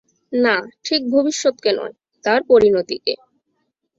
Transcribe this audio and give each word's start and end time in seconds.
না, 0.31 0.55
ঠিক 0.83 1.01
ভবিষ্যৎকে 1.09 1.71
নয়, 1.71 1.93
তার 2.25 2.39
পরিণতিকে। 2.43 3.13